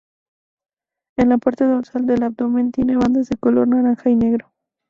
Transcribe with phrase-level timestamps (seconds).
[1.15, 4.51] En la parte dorsal del abdomen tiene bandas de color naranja y negro.